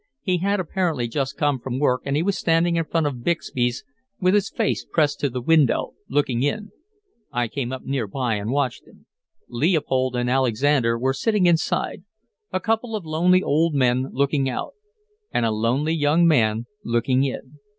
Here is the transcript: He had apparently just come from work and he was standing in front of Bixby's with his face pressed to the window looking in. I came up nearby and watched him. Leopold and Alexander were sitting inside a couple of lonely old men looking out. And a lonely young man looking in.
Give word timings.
He 0.23 0.39
had 0.39 0.59
apparently 0.59 1.07
just 1.07 1.37
come 1.37 1.59
from 1.59 1.77
work 1.77 2.01
and 2.05 2.15
he 2.15 2.23
was 2.23 2.35
standing 2.35 2.75
in 2.75 2.85
front 2.85 3.05
of 3.05 3.23
Bixby's 3.23 3.83
with 4.19 4.33
his 4.33 4.49
face 4.49 4.83
pressed 4.83 5.19
to 5.19 5.29
the 5.29 5.43
window 5.43 5.93
looking 6.09 6.41
in. 6.41 6.71
I 7.31 7.47
came 7.47 7.71
up 7.71 7.83
nearby 7.83 8.33
and 8.33 8.49
watched 8.49 8.87
him. 8.87 9.05
Leopold 9.47 10.15
and 10.15 10.27
Alexander 10.27 10.97
were 10.97 11.13
sitting 11.13 11.45
inside 11.45 12.03
a 12.51 12.59
couple 12.59 12.95
of 12.95 13.05
lonely 13.05 13.43
old 13.43 13.75
men 13.75 14.07
looking 14.11 14.49
out. 14.49 14.73
And 15.31 15.45
a 15.45 15.51
lonely 15.51 15.93
young 15.93 16.25
man 16.27 16.65
looking 16.83 17.23
in. 17.23 17.59